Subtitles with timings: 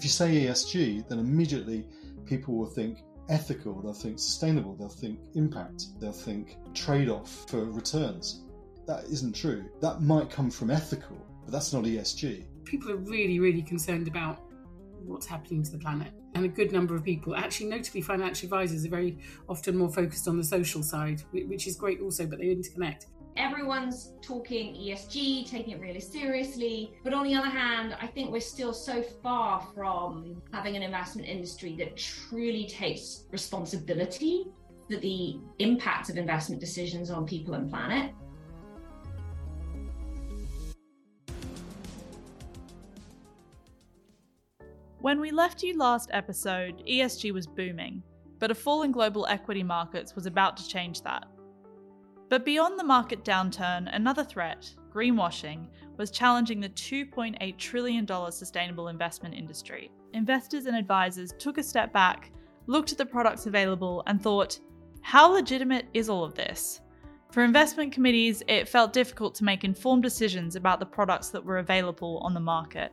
[0.00, 1.86] If you say ESG, then immediately
[2.24, 7.66] people will think ethical, they'll think sustainable, they'll think impact, they'll think trade off for
[7.66, 8.46] returns.
[8.86, 9.66] That isn't true.
[9.82, 12.46] That might come from ethical, but that's not ESG.
[12.64, 14.40] People are really, really concerned about
[15.04, 16.14] what's happening to the planet.
[16.34, 19.18] And a good number of people, actually, notably financial advisors, are very
[19.50, 23.04] often more focused on the social side, which is great also, but they interconnect.
[23.36, 26.92] Everyone's talking ESG, taking it really seriously.
[27.04, 31.28] But on the other hand, I think we're still so far from having an investment
[31.28, 34.46] industry that truly takes responsibility
[34.90, 38.12] for the impact of investment decisions on people and planet.
[45.00, 48.02] When we left you last episode, ESG was booming,
[48.38, 51.26] but a fall in global equity markets was about to change that.
[52.30, 55.66] But beyond the market downturn, another threat, greenwashing,
[55.96, 59.90] was challenging the $2.8 trillion sustainable investment industry.
[60.14, 62.30] Investors and advisors took a step back,
[62.68, 64.60] looked at the products available, and thought,
[65.02, 66.80] how legitimate is all of this?
[67.32, 71.58] For investment committees, it felt difficult to make informed decisions about the products that were
[71.58, 72.92] available on the market.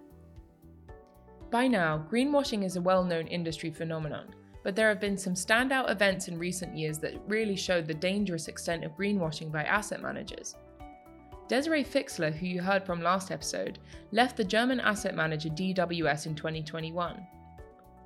[1.51, 4.33] By now, greenwashing is a well known industry phenomenon,
[4.67, 8.49] but there have been some standout events in recent years that really showed the dangerous
[8.49, 10.57] extent of greenwashing by asset managers.
[11.47, 13.79] Desiree Fixler, who you heard from last episode,
[14.11, 17.25] left the German asset manager DWS in 2021.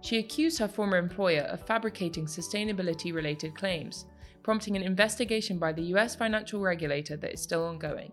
[0.02, 4.06] She accused her former employer of fabricating sustainability related claims,
[4.44, 8.12] prompting an investigation by the US financial regulator that is still ongoing.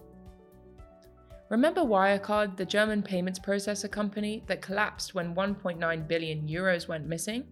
[1.51, 7.45] Remember Wirecard, the German payments processor company that collapsed when 1.9 billion euros went missing?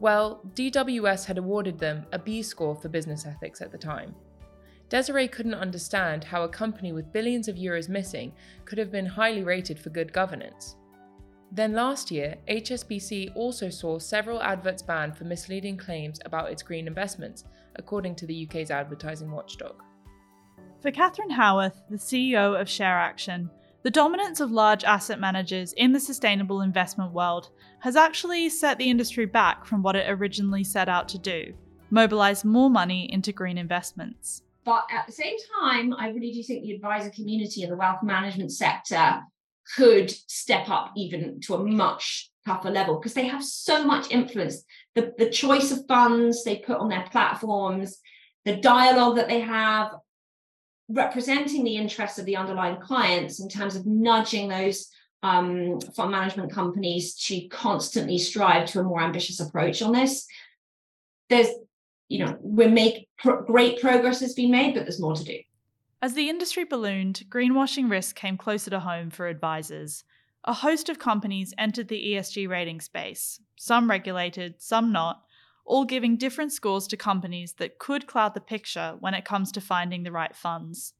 [0.00, 4.14] Well, DWS had awarded them a B score for business ethics at the time.
[4.88, 8.32] Desiree couldn't understand how a company with billions of euros missing
[8.64, 10.76] could have been highly rated for good governance.
[11.52, 16.86] Then last year, HSBC also saw several adverts banned for misleading claims about its green
[16.86, 17.44] investments,
[17.76, 19.82] according to the UK's advertising watchdog.
[20.80, 23.50] For Catherine Howarth, the CEO of ShareAction,
[23.82, 28.90] the dominance of large asset managers in the sustainable investment world has actually set the
[28.90, 31.54] industry back from what it originally set out to do
[31.90, 34.42] mobilize more money into green investments.
[34.64, 38.02] But at the same time, I really do think the advisor community and the wealth
[38.02, 39.20] management sector
[39.76, 44.62] could step up even to a much tougher level because they have so much influence.
[44.94, 47.98] The, the choice of funds they put on their platforms,
[48.44, 49.92] the dialogue that they have,
[50.90, 54.88] representing the interests of the underlying clients in terms of nudging those
[55.22, 60.26] um, fund management companies to constantly strive to a more ambitious approach on this.
[61.28, 61.48] There's,
[62.08, 63.08] you know, we make
[63.46, 65.38] great progress has been made, but there's more to do.
[66.02, 70.02] As the industry ballooned, greenwashing risk came closer to home for advisors.
[70.44, 75.22] A host of companies entered the ESG rating space, some regulated, some not,
[75.70, 79.60] all giving different scores to companies that could cloud the picture when it comes to
[79.60, 80.94] finding the right funds.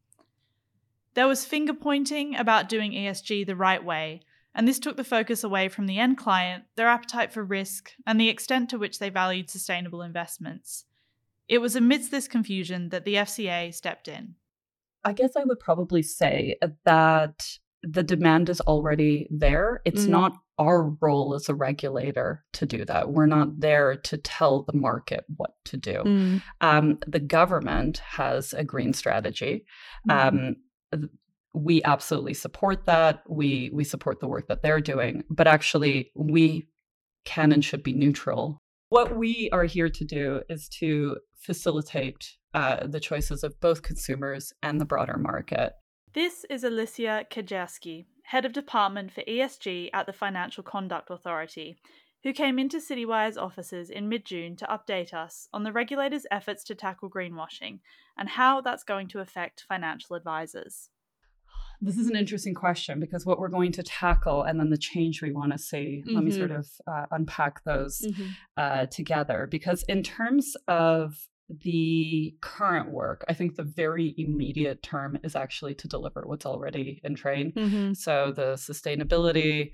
[1.15, 4.21] There was finger pointing about doing ESG the right way,
[4.55, 8.21] and this took the focus away from the end client, their appetite for risk, and
[8.21, 10.85] the extent to which they valued sustainable investments.
[11.49, 14.37] It was amidst this confusion that the FCA stepped in.
[15.05, 19.81] I guess I would probably say that the demand is already there.
[19.85, 20.09] It's mm.
[20.09, 23.11] not our role as a regulator to do that.
[23.11, 26.03] We're not there to tell the market what to do.
[26.05, 26.43] Mm.
[26.61, 29.65] Um, the government has a green strategy.
[30.09, 30.57] Mm.
[30.93, 31.07] Um,
[31.55, 33.23] we absolutely support that.
[33.29, 36.69] We we support the work that they're doing, but actually we
[37.25, 38.63] can and should be neutral.
[38.89, 44.53] What we are here to do is to facilitate uh, the choices of both consumers
[44.63, 45.73] and the broader market.
[46.13, 51.77] This is Alicia Kedzierski, Head of Department for ESG at the Financial Conduct Authority,
[52.25, 56.65] who came into Citywire's offices in mid June to update us on the regulator's efforts
[56.65, 57.79] to tackle greenwashing
[58.19, 60.91] and how that's going to affect financial advisors.
[61.81, 65.23] This is an interesting question because what we're going to tackle and then the change
[65.23, 66.17] we want to see, mm-hmm.
[66.17, 66.59] let me sort mm-hmm.
[66.59, 68.31] of uh, unpack those mm-hmm.
[68.57, 69.47] uh, together.
[69.49, 71.29] Because, in terms of
[71.63, 77.01] the current work, I think the very immediate term is actually to deliver what's already
[77.05, 77.53] in train.
[77.53, 77.93] Mm-hmm.
[77.95, 79.71] So the sustainability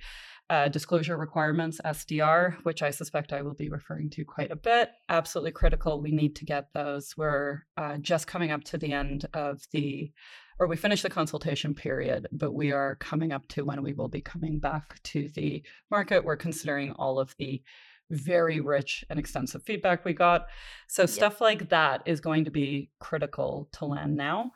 [0.49, 4.91] uh, disclosure requirements, SDR, which I suspect I will be referring to quite a bit,
[5.09, 6.01] absolutely critical.
[6.01, 7.15] We need to get those.
[7.17, 10.13] We're uh, just coming up to the end of the,
[10.61, 14.09] or we finished the consultation period, but we are coming up to when we will
[14.09, 16.25] be coming back to the market.
[16.25, 17.63] We're considering all of the
[18.11, 20.47] very rich and extensive feedback we got.
[20.87, 21.11] So yep.
[21.11, 24.53] stuff like that is going to be critical to land now.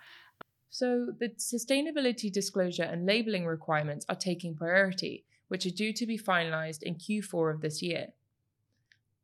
[0.71, 6.17] So the sustainability disclosure and labeling requirements are taking priority, which are due to be
[6.17, 8.09] finalised in Q4 of this year.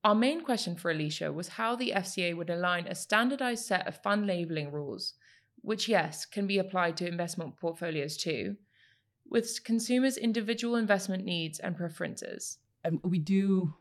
[0.03, 4.03] Our main question for Alicia was how the FCA would align a standardised set of
[4.03, 5.15] fund labelling rules,
[5.63, 8.57] which, yes, can be applied to investment portfolios too,
[9.29, 12.59] with consumers' individual investment needs and preferences.
[12.85, 13.75] And we do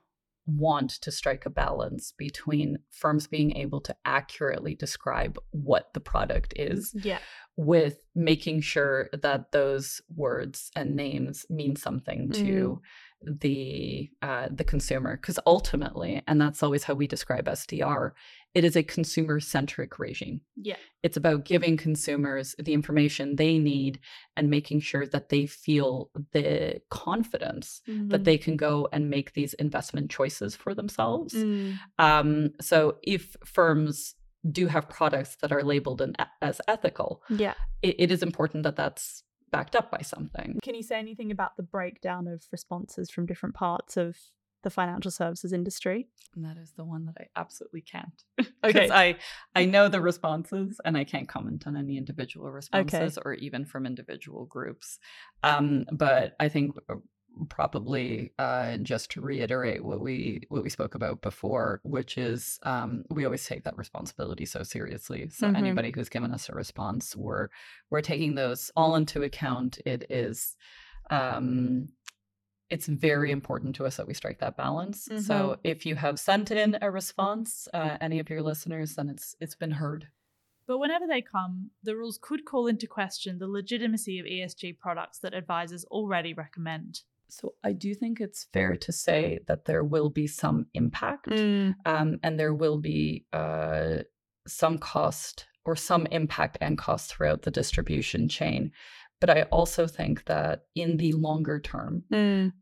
[0.45, 6.53] want to strike a balance between firms being able to accurately describe what the product
[6.55, 7.19] is yeah.
[7.57, 12.73] with making sure that those words and names mean something to mm-hmm.
[13.25, 18.11] The uh, the consumer because ultimately and that's always how we describe SDR
[18.53, 20.77] it is a consumer centric regime Yeah.
[21.03, 23.99] it's about giving consumers the information they need
[24.37, 29.53] and making sure that they feel the confidence that they can go and make these
[29.55, 31.77] investment choices for themselves Mm.
[31.99, 34.15] um, so if firms
[34.51, 37.55] do have products that are labeled in, as ethical Yeah.
[37.81, 39.23] it, it is important that that's
[39.55, 43.55] backed up by something Can you say anything about the breakdown of responses from different
[43.55, 44.17] parts of
[44.65, 46.07] the financial services industry?
[46.35, 48.23] And that is the one that I absolutely can't.
[48.63, 48.73] Okay.
[48.73, 49.15] Because I
[49.53, 53.85] I know the responses and I can't comment on any individual responses or even from
[53.85, 54.97] individual groups.
[55.43, 56.95] Um, but I think uh,
[57.49, 63.03] probably uh, just to reiterate what we what we spoke about before, which is um,
[63.09, 65.29] we always take that responsibility so seriously.
[65.29, 65.57] So Mhm.
[65.57, 67.49] anybody who's given us a response, we're
[67.89, 69.79] we're taking those all into account.
[69.85, 70.55] It is
[71.09, 71.87] um
[72.71, 75.07] it's very important to us that we strike that balance.
[75.17, 79.35] So if you have sent in a response, uh, any of your listeners, then it's
[79.39, 80.07] it's been heard.
[80.67, 85.19] But whenever they come, the rules could call into question the legitimacy of ESG products
[85.19, 87.01] that advisors already recommend.
[87.27, 91.27] So I do think it's fair to say that there will be some impact,
[91.85, 94.03] um, and there will be uh,
[94.47, 98.71] some cost or some impact and cost throughout the distribution chain.
[99.21, 102.03] But I also think that in the longer term,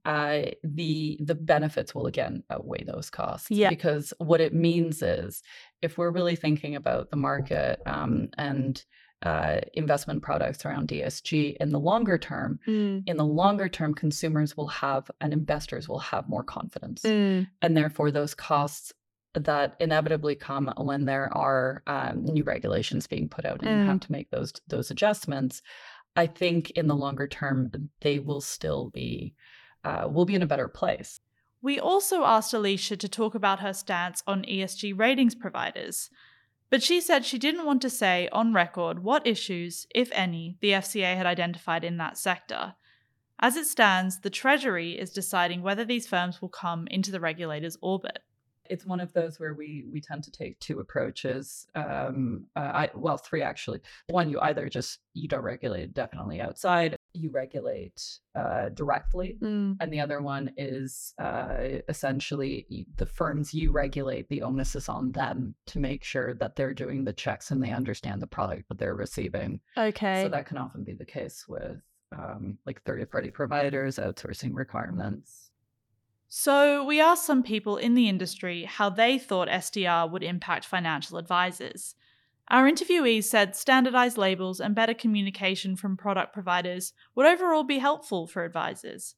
[0.05, 3.49] uh, the the benefits will again outweigh those costs.
[3.51, 3.69] Yeah.
[3.69, 5.41] Because what it means is,
[5.81, 8.85] if we're really thinking about the market um, and
[9.23, 12.59] uh, investment products around ESG in the longer term,
[13.07, 17.01] in the longer term, consumers will have and investors will have more confidence,
[17.61, 18.93] and therefore those costs
[19.33, 23.99] that inevitably come when there are um, new regulations being put out and you have
[24.01, 25.61] to make those those adjustments.
[26.15, 27.71] I think in the longer term,
[28.01, 29.33] they will still be
[29.83, 31.19] uh, will be in a better place.
[31.61, 36.09] We also asked Alicia to talk about her stance on ESG ratings providers.
[36.73, 40.71] But she said she didn't want to say on record what issues, if any, the
[40.71, 42.73] FCA had identified in that sector.
[43.39, 47.77] As it stands, the Treasury is deciding whether these firms will come into the regulator's
[47.79, 48.23] orbit.
[48.69, 51.67] It's one of those where we we tend to take two approaches.
[51.75, 53.81] Um, uh, I well, three actually.
[54.09, 56.95] One, you either just you don't regulate definitely outside.
[57.13, 59.37] You regulate uh, directly,
[59.79, 61.57] and the other one is uh,
[61.87, 64.29] essentially the firms you regulate.
[64.29, 67.71] The onus is on them to make sure that they're doing the checks and they
[67.71, 69.59] understand the product that they're receiving.
[69.77, 70.23] Okay.
[70.23, 71.81] So that can often be the case with
[72.17, 75.42] um, like third-party providers, outsourcing requirements.
[76.35, 81.19] So, we asked some people in the industry how they thought SDR would impact financial
[81.19, 81.93] advisors.
[82.47, 88.25] Our interviewees said standardized labels and better communication from product providers would overall be helpful
[88.25, 89.13] for advisors.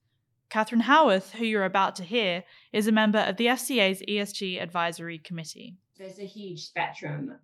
[0.49, 2.43] Catherine Howarth, who you're about to hear,
[2.73, 5.77] is a member of the FCA's ESG Advisory Committee.
[5.97, 7.39] there's a huge spectrum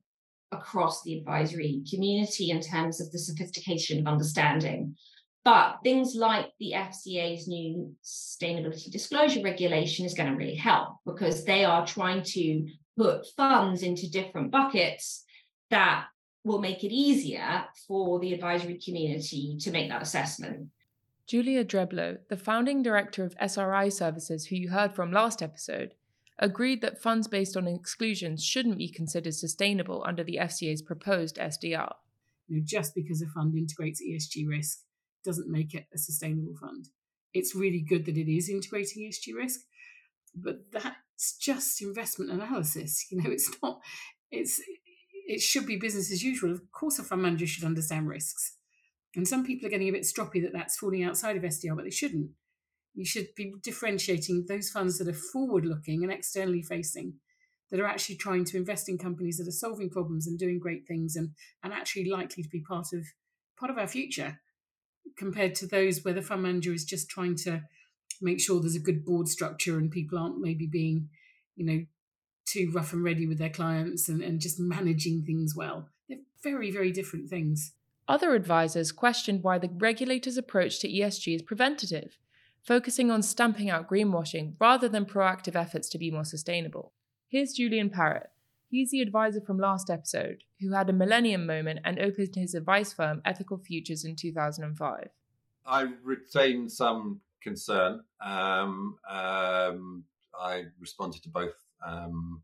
[0.51, 4.97] across the advisory community in terms of the sophistication of understanding.
[5.43, 11.45] But things like the FCA's new sustainability disclosure regulation is going to really help because
[11.45, 15.23] they are trying to put funds into different buckets
[15.71, 16.05] that
[16.43, 20.67] will make it easier for the advisory community to make that assessment.
[21.25, 25.93] Julia Dreblow, the founding director of SRI Services, who you heard from last episode,
[26.37, 31.93] agreed that funds based on exclusions shouldn't be considered sustainable under the FCA's proposed SDR.
[32.47, 34.79] You know, just because a fund integrates ESG risk
[35.23, 36.89] doesn't make it a sustainable fund.
[37.33, 39.61] It's really good that it is integrating ESG risk,
[40.35, 43.05] but that's just investment analysis.
[43.11, 43.79] You know, it's not.
[44.31, 44.61] It's
[45.27, 46.51] it should be business as usual.
[46.51, 48.57] Of course, a fund manager should understand risks,
[49.15, 51.83] and some people are getting a bit stroppy that that's falling outside of SDR, but
[51.83, 52.31] they shouldn't.
[52.93, 57.13] You should be differentiating those funds that are forward-looking and externally facing,
[57.69, 60.85] that are actually trying to invest in companies that are solving problems and doing great
[60.87, 61.29] things, and
[61.63, 63.05] and actually likely to be part of
[63.57, 64.39] part of our future
[65.17, 67.61] compared to those where the fund manager is just trying to
[68.21, 71.09] make sure there's a good board structure and people aren't maybe being,
[71.55, 71.85] you know,
[72.45, 75.89] too rough and ready with their clients and, and just managing things well.
[76.09, 77.73] They're very, very different things.
[78.07, 82.17] Other advisors questioned why the regulator's approach to ESG is preventative.
[82.63, 86.93] focusing on stamping out greenwashing rather than proactive efforts to be more sustainable.
[87.27, 88.30] Here's Julian Parrott.
[88.71, 92.93] He's the advisor from last episode who had a millennium moment and opened his advice
[92.93, 95.09] firm Ethical Futures in 2005.
[95.65, 97.99] I retain some concern.
[98.25, 100.05] Um, um,
[100.39, 101.53] I responded to both
[101.85, 102.41] um,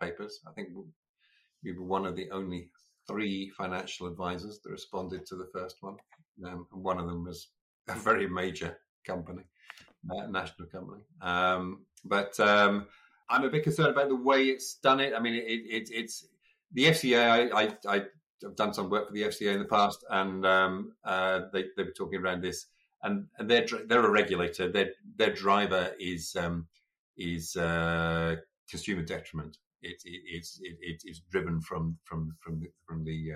[0.00, 0.38] papers.
[0.46, 0.68] I think
[1.64, 2.70] we were one of the only
[3.08, 5.96] three financial advisors that responded to the first one.
[6.46, 7.48] Um, and one of them was
[7.88, 9.42] a very major company,
[10.08, 11.02] a national company.
[11.20, 12.86] Um, but um,
[13.30, 15.14] I'm a bit concerned about the way it's done it.
[15.14, 16.26] I mean, it, it, it's
[16.72, 17.52] the FCA.
[17.52, 18.02] I, I, I,
[18.42, 21.82] have done some work for the FCA in the past, and um, uh, they, they
[21.82, 22.66] were talking around this.
[23.02, 24.70] And, and they're they're a regulator.
[24.70, 26.66] Their their driver is um,
[27.16, 28.36] is uh,
[28.68, 33.32] consumer detriment it, it, it's it, it's driven from from from the, from the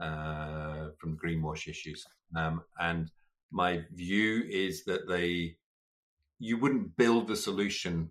[0.00, 2.04] uh, uh, from greenwash issues.
[2.36, 3.10] Um, and
[3.50, 5.56] my view is that they
[6.38, 8.10] you wouldn't build the solution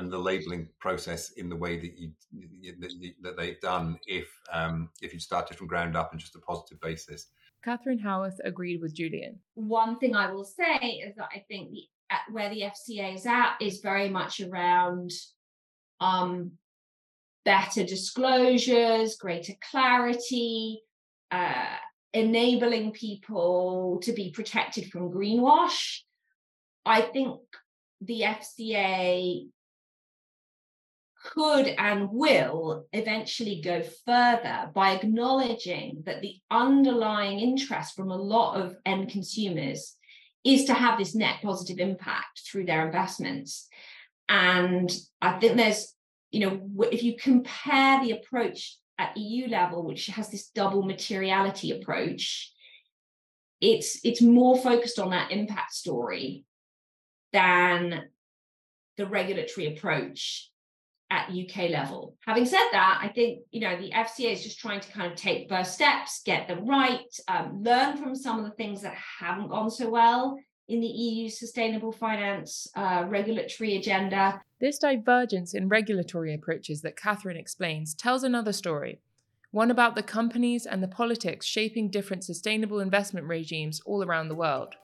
[0.00, 2.10] and the labeling process in the way that you
[2.80, 2.92] that,
[3.22, 6.80] that they've done if um, if you started from ground up and just a positive
[6.80, 7.26] basis.
[7.62, 9.38] Catherine Howarth agreed with Julian.
[9.54, 11.82] One thing I will say is that I think the
[12.32, 15.10] where the FCA is at is very much around
[16.00, 16.52] um,
[17.44, 20.80] better disclosures, greater clarity,
[21.30, 21.76] uh,
[22.14, 25.98] enabling people to be protected from greenwash.
[26.86, 27.38] I think
[28.00, 29.46] the FCA
[31.22, 38.60] could and will eventually go further by acknowledging that the underlying interest from a lot
[38.60, 39.96] of end consumers
[40.44, 43.68] is to have this net positive impact through their investments.
[44.28, 45.94] And I think there's
[46.30, 51.72] you know, if you compare the approach at EU level, which has this double materiality
[51.72, 52.52] approach,
[53.60, 56.44] it's it's more focused on that impact story
[57.32, 58.04] than
[58.96, 60.50] the regulatory approach
[61.10, 62.16] at UK level.
[62.26, 65.18] Having said that, I think you know the FCA is just trying to kind of
[65.18, 69.48] take first steps, get them right, um, learn from some of the things that haven't
[69.48, 70.36] gone so well
[70.68, 74.40] in the EU sustainable finance uh, regulatory agenda.
[74.60, 79.00] This divergence in regulatory approaches that Catherine explains tells another story,
[79.50, 84.36] one about the companies and the politics shaping different sustainable investment regimes all around the
[84.36, 84.76] world.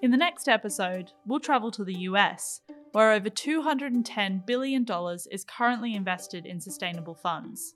[0.00, 2.62] In the next episode, we'll travel to the US,
[2.92, 4.86] where over $210 billion
[5.30, 7.74] is currently invested in sustainable funds.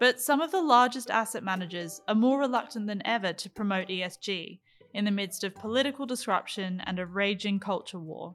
[0.00, 4.58] But some of the largest asset managers are more reluctant than ever to promote ESG
[4.92, 8.34] in the midst of political disruption and a raging culture war.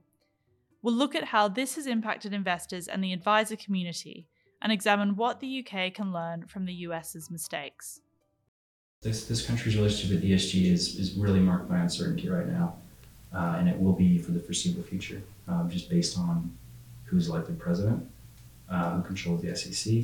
[0.82, 4.28] We'll look at how this has impacted investors and the advisor community
[4.62, 8.02] and examine what the UK can learn from the US's mistakes.
[9.02, 12.80] This, this country's relationship with ESG is, is really marked by uncertainty right now,
[13.34, 16.56] uh, and it will be for the foreseeable future, um, just based on
[17.06, 18.08] who's elected president,
[18.70, 20.04] uh, who controls the SEC,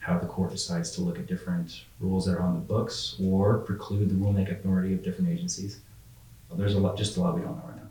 [0.00, 3.58] how the court decides to look at different rules that are on the books or
[3.58, 5.80] preclude the rulemaking authority of different agencies.
[6.54, 7.88] there's a lot, just a lot we don't know right now.